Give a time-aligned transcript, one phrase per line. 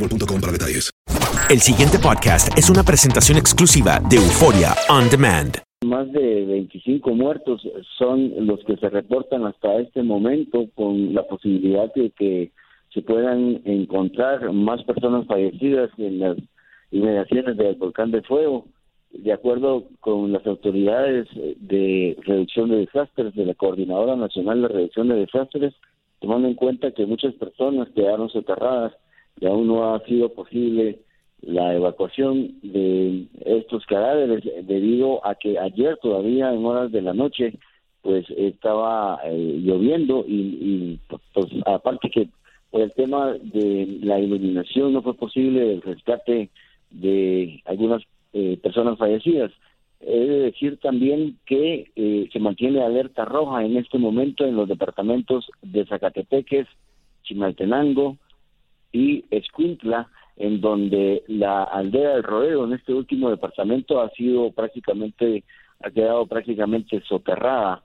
[0.00, 0.90] boostmobile.com para detalles.
[1.50, 5.58] El siguiente podcast es una presentación exclusiva de Euforia On Demand.
[5.84, 7.62] Más de 25 muertos
[7.98, 12.52] son los que se reportan hasta este momento con la posibilidad de que
[12.92, 16.36] se puedan encontrar más personas fallecidas en las
[16.90, 18.66] inmediaciones del volcán de fuego.
[19.10, 25.08] De acuerdo con las autoridades de reducción de desastres de la Coordinadora Nacional de Reducción
[25.08, 25.74] de Desastres,
[26.20, 28.92] tomando en cuenta que muchas personas quedaron soterradas
[29.40, 31.00] y aún no ha sido posible
[31.42, 37.54] la evacuación de estos cadáveres debido a que ayer todavía en horas de la noche
[38.02, 41.00] pues estaba eh, lloviendo y, y,
[41.32, 42.28] pues aparte que
[42.70, 46.50] por el tema de la iluminación no fue posible el rescate
[46.90, 48.02] de algunas
[48.32, 49.50] eh, personas fallecidas.
[50.00, 54.68] He de decir también que eh, se mantiene alerta roja en este momento en los
[54.68, 56.66] departamentos de Zacatepeques,
[57.22, 58.16] Chimaltenango,
[58.92, 65.44] y Escuintla, en donde la aldea del Rodeo, en este último departamento, ha sido prácticamente,
[65.82, 67.82] ha quedado prácticamente soterrada.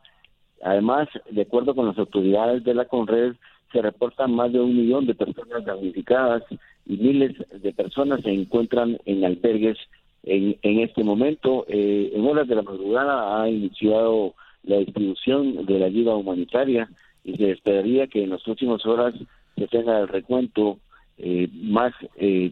[0.64, 3.36] Además, de acuerdo con las autoridades de la Conred,
[3.72, 6.44] se reportan más de un millón de personas damnificadas
[6.86, 9.78] y miles de personas se encuentran en albergues
[10.24, 11.66] en, en este momento.
[11.68, 14.34] Eh, en horas de la madrugada ha iniciado
[14.64, 16.90] la distribución de la ayuda humanitaria
[17.24, 19.14] y se esperaría que en las próximas horas
[19.58, 20.80] se tenga el recuento
[21.18, 22.52] eh, más eh,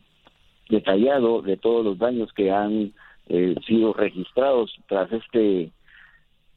[0.69, 2.94] detallado de todos los daños que han
[3.28, 5.72] eh, sido registrados tras este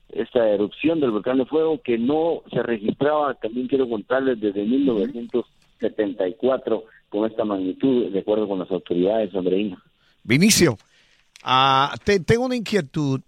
[0.09, 6.85] esta erupción del volcán de fuego que no se registraba, también quiero contarles, desde 1974
[7.09, 9.81] con esta magnitud, de acuerdo con las autoridades andreínas.
[10.23, 10.79] Vinicio,
[11.43, 13.21] ah, te, tengo una inquietud.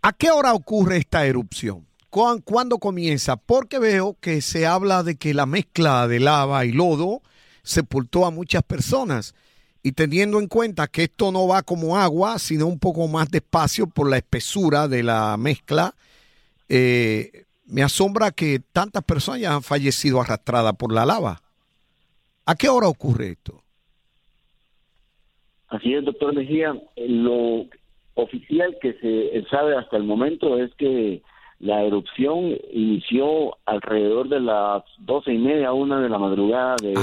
[0.00, 1.86] ¿A qué hora ocurre esta erupción?
[2.16, 3.36] ¿Cuán- ¿Cuándo comienza?
[3.36, 7.20] Porque veo que se habla de que la mezcla de lava y lodo
[7.62, 9.34] sepultó a muchas personas.
[9.82, 13.86] Y teniendo en cuenta que esto no va como agua, sino un poco más despacio
[13.86, 15.94] por la espesura de la mezcla,
[16.70, 21.42] eh, me asombra que tantas personas ya han fallecido arrastradas por la lava.
[22.46, 23.62] ¿A qué hora ocurre esto?
[25.68, 26.32] Así es, doctor
[26.96, 27.66] Lo
[28.14, 31.22] oficial que se sabe hasta el momento es que
[31.60, 36.94] la erupción inició alrededor de las doce y media, una de la madrugada de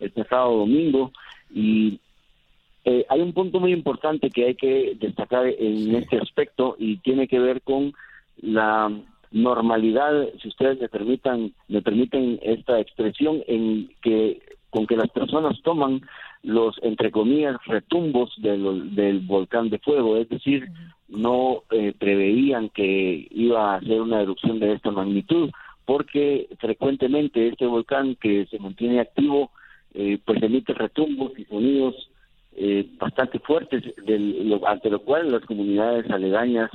[0.00, 1.12] este sábado domingo.
[1.54, 1.98] Y
[2.84, 7.26] eh, hay un punto muy importante que hay que destacar en este aspecto y tiene
[7.26, 7.94] que ver con
[8.42, 8.92] la
[9.32, 14.40] normalidad, si ustedes me permitan, me permiten esta expresión, en que
[14.70, 16.02] con que las personas toman
[16.42, 20.68] los entre comillas retumbos del, del volcán de fuego, es decir,
[21.08, 25.50] no eh, preveían que iba a ser una erupción de esta magnitud,
[25.84, 29.50] porque frecuentemente este volcán que se mantiene activo
[29.94, 32.10] eh, pues emite retumbos y sonidos
[32.56, 36.70] eh, bastante fuertes del, ante lo cual las comunidades aledañas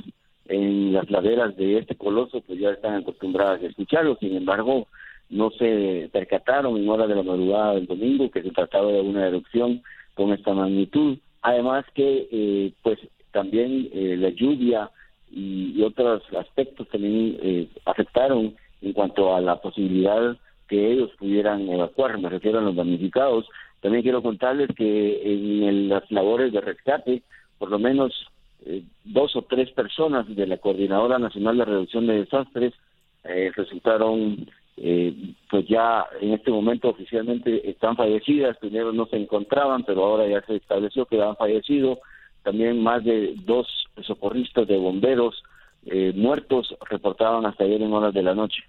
[0.46, 4.16] en las laderas de este coloso pues ya están acostumbradas a escucharlo.
[4.18, 4.88] Sin embargo
[5.32, 9.26] no se percataron en hora de la madrugada del domingo que se trataba de una
[9.26, 9.82] erupción
[10.14, 12.98] con esta magnitud además que eh, pues
[13.32, 14.90] también eh, la lluvia
[15.30, 20.36] y, otros aspectos también eh, afectaron en cuanto a la posibilidad
[20.68, 23.46] que ellos pudieran evacuar, me refiero a los damnificados.
[23.80, 27.22] También quiero contarles que en las labores de rescate,
[27.58, 28.12] por lo menos
[28.64, 32.74] eh, dos o tres personas de la Coordinadora Nacional de Reducción de Desastres
[33.56, 40.26] resultaron pues ya en este momento oficialmente están fallecidas, primero no se encontraban, pero ahora
[40.26, 41.98] ya se estableció que han fallecido,
[42.42, 43.66] también más de dos
[44.02, 45.42] socorristas de bomberos
[45.84, 48.62] eh, muertos reportaban hasta ayer en horas de la noche.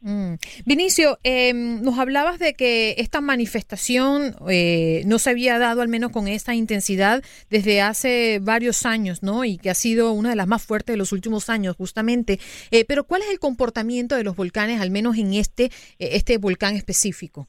[0.00, 0.34] Mm.
[0.66, 6.12] Vinicio, em, nos hablabas de que esta manifestación eh, no se había dado al menos
[6.12, 9.44] con esta intensidad desde hace varios años, ¿no?
[9.44, 12.38] Y que ha sido una de las más fuertes de los últimos años, justamente.
[12.70, 16.76] Eh, pero ¿cuál es el comportamiento de los volcanes, al menos en este, este volcán
[16.76, 17.46] específico?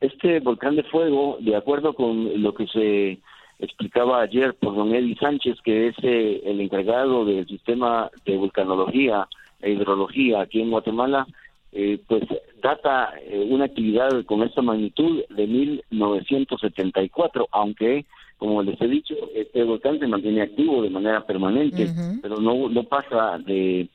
[0.00, 3.20] Este volcán de fuego, de acuerdo con lo que se
[3.58, 9.28] explicaba ayer por don Eddie Sánchez, que es eh, el encargado del sistema de vulcanología
[9.68, 11.26] hidrología aquí en Guatemala,
[11.72, 12.22] eh, pues
[12.62, 18.04] data eh, una actividad con esta magnitud de 1974, aunque,
[18.38, 21.88] como les he dicho, este volcán se mantiene activo de manera permanente,
[22.20, 23.88] pero no, no pasa de,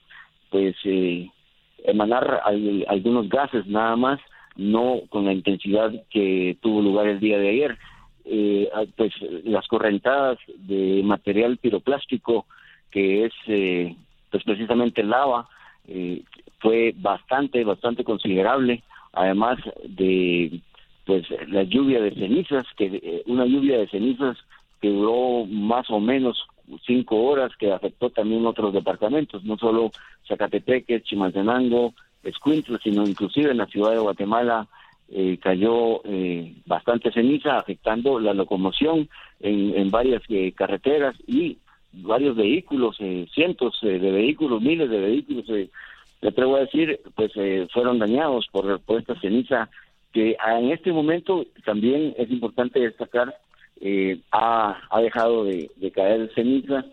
[0.49, 0.75] pues,
[1.83, 2.41] emanar
[2.87, 4.19] algunos gases nada más,
[4.55, 7.77] no con la intensidad que tuvo lugar el día de ayer.
[8.29, 9.13] Eh, pues
[9.45, 12.45] las correntadas de material piroplástico
[12.91, 13.95] que es eh,
[14.29, 15.47] pues precisamente lava
[15.87, 16.23] eh,
[16.59, 20.61] fue bastante bastante considerable además de
[21.05, 24.37] pues la lluvia de cenizas que eh, una lluvia de cenizas
[24.81, 26.45] que duró más o menos
[26.85, 29.91] cinco horas que afectó también otros departamentos no solo
[30.27, 31.93] Zacatepeque Chimaltenango
[32.23, 34.67] Escuintla sino inclusive en la ciudad de Guatemala
[35.09, 39.07] eh, cayó eh, bastante ceniza afectando la locomoción
[39.39, 41.59] en, varias eh, carreteras y
[41.93, 42.97] varios vehículos,
[43.33, 47.31] cientos de vehículos, miles de vehículos, le atrevo a decir, pues
[47.71, 49.69] fueron dañados por, esta ceniza
[50.13, 53.35] que en este momento también es importante destacar
[54.31, 56.85] ha, ha dejado de, caer ceniza.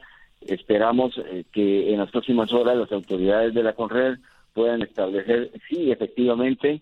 [0.42, 1.18] Esperamos
[1.52, 4.18] que en las próximas horas las autoridades de la Conred
[4.52, 6.80] puedan establecer si efectivamente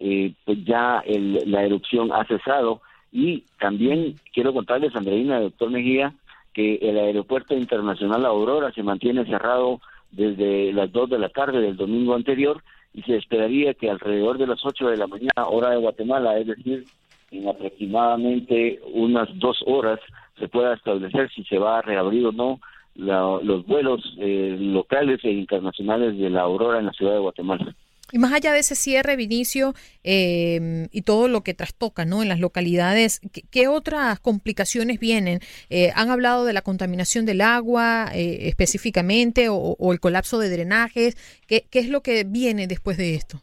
[0.00, 2.80] eh, pues ya la erupción ha cesado.
[3.12, 6.14] Y también quiero contarles, Andreina, doctor Mejía,
[6.52, 11.76] que el aeropuerto internacional Aurora se mantiene cerrado desde las 2 de la tarde del
[11.76, 12.62] domingo anterior
[12.94, 16.46] y se esperaría que alrededor de las 8 de la mañana, hora de Guatemala, es
[16.46, 16.84] decir,
[17.30, 19.98] en aproximadamente unas dos horas,
[20.38, 22.60] se pueda establecer si se va a reabrir o no
[22.94, 27.74] los vuelos eh, locales e internacionales de la Aurora en la ciudad de Guatemala.
[28.12, 29.72] Y más allá de ese cierre, Vinicio,
[30.04, 32.22] em, y todo lo que trastoca ¿no?
[32.22, 35.40] en las localidades, ¿qué, otras complicaciones vienen?
[35.70, 41.16] Eh, ¿Han hablado de la contaminación del agua eh, específicamente o, el colapso de drenajes?
[41.48, 43.38] ¿Qué, ¿Qué es lo que viene después de esto?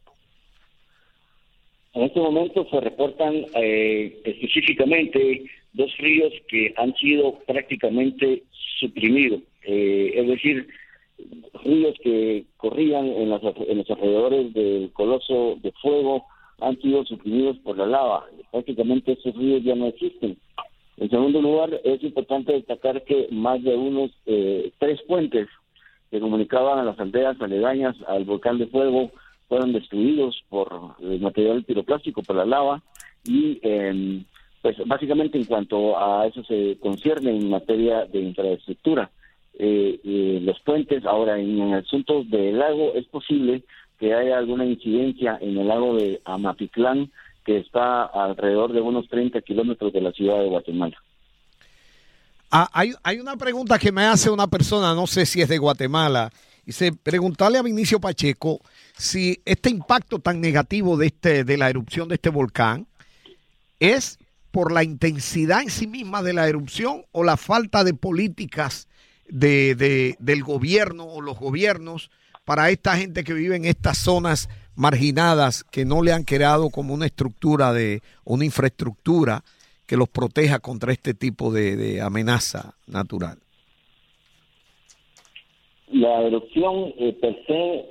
[1.95, 8.43] En este momento se reportan eh, específicamente dos ríos que han sido prácticamente
[8.79, 9.41] suprimidos.
[9.63, 10.67] es decir,
[11.63, 16.23] ríos que corrían en, los alrededores del coloso de fuego
[16.61, 18.25] han sido suprimidos por la lava.
[18.51, 20.37] Prácticamente esos ríos ya no existen.
[20.97, 25.47] En segundo lugar, es importante destacar que más de unos eh, tres puentes
[26.11, 29.11] que comunicaban a las aldeas aledañas al volcán de fuego
[29.47, 32.83] fueron destruidos por el material piroplástico, por la lava,
[33.25, 34.25] y em,
[34.61, 39.09] pues básicamente en cuanto a eso se concierne en materia de infraestructura
[39.59, 41.05] eh, los puentes.
[41.05, 43.63] Ahora, en el asunto del lago, es posible
[43.99, 47.11] que haya alguna incidencia en el lago de Amatitlán,
[47.45, 50.97] que está alrededor de unos 30 kilómetros de la ciudad de Guatemala.
[52.49, 55.57] Ah, hay, hay una pregunta que me hace una persona, no sé si es de
[55.57, 56.31] Guatemala,
[56.65, 58.61] dice, preguntarle a Vinicio Pacheco
[58.97, 62.87] si este impacto tan negativo de, este, de la erupción de este volcán
[63.79, 64.17] es
[64.51, 68.87] por la intensidad en sí misma de la erupción o la falta de políticas
[69.29, 72.11] de, de, del gobierno o los gobiernos
[72.45, 76.93] para esta gente que vive en estas zonas marginadas que no le han creado como
[76.93, 79.43] una estructura de una infraestructura
[79.85, 83.39] que los proteja contra este tipo de, amenaza natural.
[85.91, 87.85] La erupción eh, per se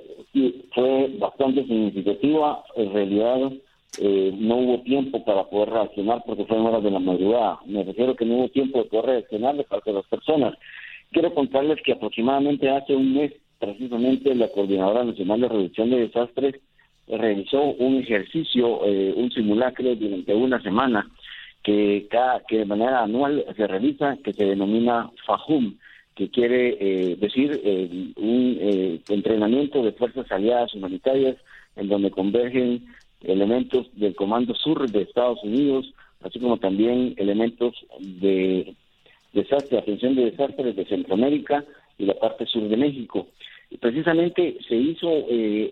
[0.73, 2.63] fue bastante significativa.
[2.75, 3.51] En realidad,
[3.99, 7.59] eh, no hubo tiempo para poder reaccionar porque fue en horas de la madrugada.
[7.65, 10.53] Me refiero que no hubo tiempo de poder reaccionar de parte de las personas.
[11.11, 16.55] Quiero contarles que aproximadamente hace un mes, precisamente, la Coordinadora Nacional de Reducción de Desastres
[17.07, 21.09] realizó un ejercicio, eh, un simulacro durante una semana
[21.63, 25.77] que, cada, que de manera anual se realiza, que se denomina FAJUM,
[26.15, 31.37] que quiere eh, decir eh, un entrenamiento de fuerzas aliadas humanitarias
[31.75, 32.85] en donde convergen
[33.21, 35.91] elementos del Comando Sur de Estados Unidos,
[36.23, 38.75] así como también elementos de
[39.33, 41.63] desastre, atención de desastres de Centroamérica
[41.97, 43.27] y la parte sur de México.
[43.79, 45.71] Precisamente se hizo eh,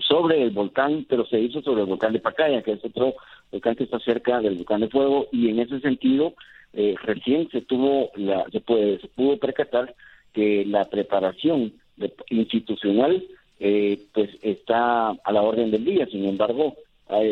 [0.00, 3.14] sobre el volcán, pero se hizo sobre el volcán de Pacaya, que es otro
[3.52, 6.34] volcán que está cerca del volcán de Fuego, y en ese sentido
[6.72, 9.94] eh, recién se tuvo la, se puede se pudo percatar
[10.32, 13.22] que la preparación de- institucional
[13.60, 16.74] eh, pues está a la orden del día sin embargo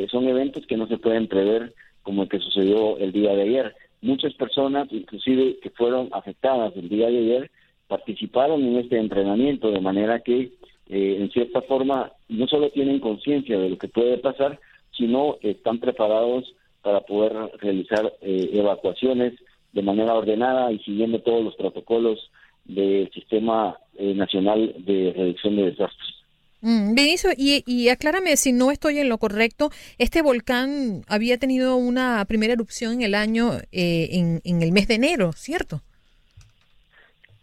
[0.09, 3.75] son eventos que no se pueden prever como el que sucedió el día de ayer
[4.05, 7.51] muchas personas inclusive que fueron afectadas el día de ayer
[7.89, 10.53] participaron en este entrenamiento de manera que
[10.89, 14.61] eh, en cierta forma no solo tienen conciencia de lo que puede pasar
[14.93, 19.33] sino están preparados para poder realizar eh, evacuaciones
[19.73, 22.31] de manera ordenada y siguiendo todos los protocolos
[22.67, 26.24] del Sistema eh, Nacional de Reducción de Desastres.
[26.67, 29.69] Mm, Benicio, y, y aclárame si no estoy en lo correcto,
[29.99, 34.89] este volcán había tenido una primera erupción en el año, eh, en, en el mes
[34.89, 35.83] de enero, ¿cierto?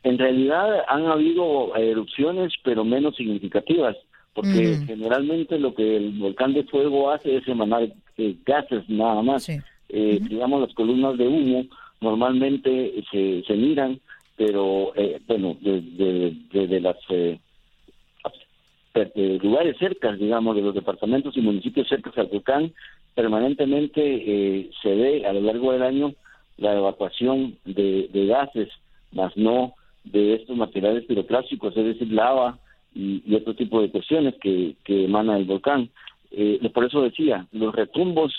[0.03, 3.95] En realidad han habido erupciones, pero menos significativas,
[4.33, 4.85] porque Mm.
[4.87, 9.47] generalmente lo que el volcán de fuego hace es emanar eh, gases nada más.
[9.49, 11.65] Eh, Digamos, las columnas de humo
[11.99, 13.99] normalmente se, se miran,
[14.35, 17.39] pero eh, bueno, desde de, de las eh, de- de
[19.41, 22.73] lugares cercas, digamos, de los departamentos y municipios cercanos al volcán,
[23.15, 26.13] permanentemente eh, se ve a lo largo del año
[26.57, 28.69] la evacuación de, gases,
[29.11, 32.59] más no de estos materiales piroclásticos, es decir, lava
[32.93, 35.89] y, y otro tipo de cuestiones que, que emana el volcán.
[36.31, 38.33] Eh, por eso decía, los retumbos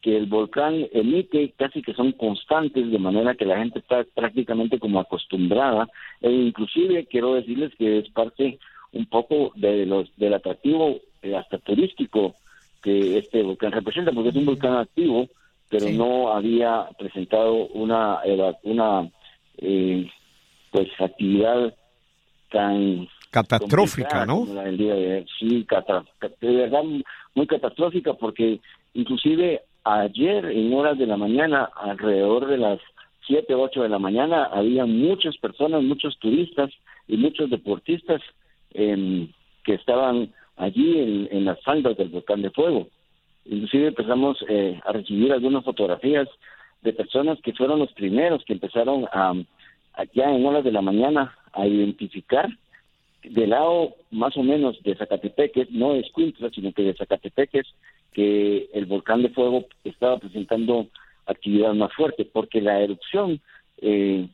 [0.00, 4.78] que el volcán emite casi que son constantes, de manera que la gente está prácticamente
[4.78, 5.88] como acostumbrada,
[6.20, 8.58] e inclusive quiero decirles que es parte
[8.96, 12.36] un poco de los del atractivo eh, hasta turístico
[12.82, 15.26] que este volcán representa, porque es un volcán activo,
[15.68, 18.18] pero no había presentado una
[18.62, 19.10] una
[19.58, 20.08] eh,
[20.70, 21.74] pues actividad
[22.50, 24.40] tan Catastrófica, ¿no?
[24.40, 25.26] como la del día de.
[25.38, 26.04] Sí, cata-
[26.40, 26.82] de verdad
[27.34, 28.60] muy catastrófica porque
[28.94, 32.80] inclusive ayer en horas de la mañana, alrededor de las
[33.26, 36.70] 7, 8 de la mañana, había muchas personas, muchos turistas
[37.08, 38.22] y muchos deportistas
[38.76, 39.28] em,
[39.64, 42.88] que estaban allí en, en las faldas del volcán de fuego.
[43.44, 46.28] Inclusive empezamos eh, a recibir algunas fotografías
[46.82, 49.34] de personas que fueron los primeros que empezaron a,
[49.94, 52.48] allá en horas de la mañana a identificar
[53.22, 57.66] del lado más o menos de Zacatepeques, no de Escuintla, sino que de Zacatepeques,
[58.12, 60.86] que el volcán de fuego estaba presentando
[61.26, 63.40] actividad más fuerte, porque la erupción
[63.78, 64.28] eh,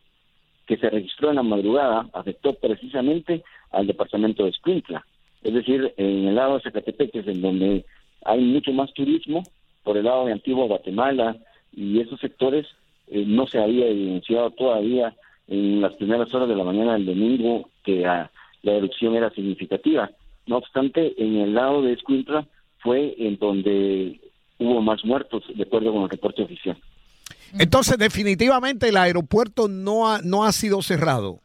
[0.67, 5.05] que se registró en la madrugada afectó precisamente al departamento de Escuintla.
[5.43, 7.85] Es decir, en el lado de Zacatepeques, en donde
[8.25, 9.43] hay mucho más turismo,
[9.83, 11.37] por el lado de Antigua Guatemala
[11.73, 12.67] y esos sectores,
[13.09, 15.15] eh, no se había evidenciado todavía
[15.49, 18.31] en las primeras horas de la mañana del domingo que ah,
[18.63, 20.11] la erupción era significativa.
[20.47, 22.47] No obstante, en el lado de Escuintla
[22.79, 24.21] fue en donde
[24.59, 26.77] hubo más muertos, de acuerdo con el reporte oficial.
[27.59, 31.41] Entonces, definitivamente el aeropuerto no ha, no ha sido cerrado.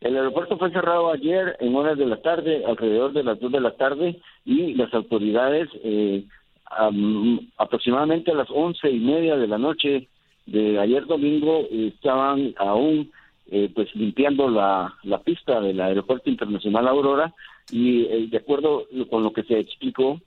[0.00, 3.60] El aeropuerto fue cerrado ayer en horas de la tarde, alrededor de las 2 de
[3.60, 6.24] la tarde, y las autoridades eh,
[6.66, 10.08] am- aproximadamente a las once y media de la noche
[10.46, 13.10] de ayer domingo eh, estaban aún
[13.50, 17.34] eh, pues limpiando la, la pista del aeropuerto internacional Aurora
[17.70, 20.20] y eh, de acuerdo con lo que se explicó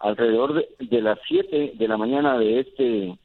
[0.00, 3.16] alrededor de, de las 7 de la mañana de este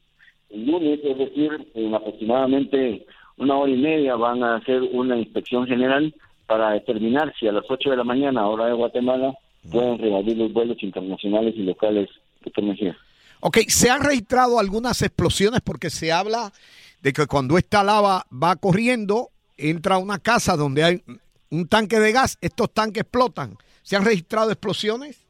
[0.54, 3.06] lunes, es decir, en aproximadamente
[3.36, 6.14] una hora y media van a hacer una inspección general
[6.46, 9.34] para determinar si a las 8 de la mañana, hora de Guatemala,
[9.70, 12.08] pueden reabrir los vuelos internacionales y locales
[12.42, 12.96] que tú mencionas.
[13.40, 16.52] Ok, se han registrado algunas explosiones porque se habla
[17.00, 21.02] de que cuando esta lava va corriendo, entra a una casa donde hay
[21.50, 23.56] un tanque de gas, estos tanques explotan.
[23.82, 25.20] ¿Se han registrado explosiones?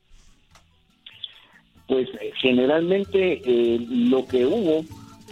[1.89, 4.85] Pues eh, generalmente eh, lo que hubo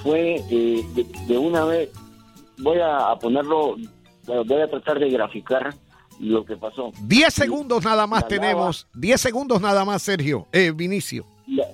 [0.02, 1.90] fue eh, de, de una vez,
[2.59, 3.76] voy a, a ponerlo,
[4.26, 5.75] bueno, voy a tratar de graficar
[6.19, 6.92] lo que pasó.
[7.02, 8.87] 10 segundos nada más La tenemos.
[8.95, 10.47] 10 segundos nada más, Sergio.
[10.52, 11.25] Eh, Vinicio.
[11.47, 11.64] La,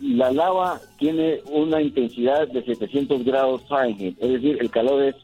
[0.00, 5.14] la lava tiene una intensidad de 700 grados Fahrenheit, es decir, el calor es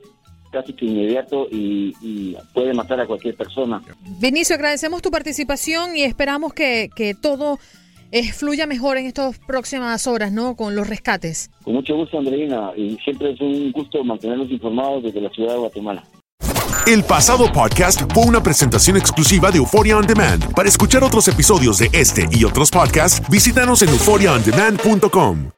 [0.53, 3.83] casi que inmediato y, y puede matar a cualquier persona.
[4.21, 7.59] Vinicio, agradecemos tu participación y esperamos que, que todo
[8.12, 10.57] eh, fluya mejor en estas próximas horas, ¿no?
[10.57, 11.50] Con los rescates.
[11.65, 15.59] Con mucho gusto, Andreina, y siempre es un gusto mantenernos informados desde la ciudad de
[15.59, 16.05] Guatemala.
[16.87, 20.55] El pasado podcast fue una presentación exclusiva de Euphoria On Demand.
[20.55, 25.58] Para escuchar otros episodios de este y otros podcasts, visítanos en euphoriaondemand.com.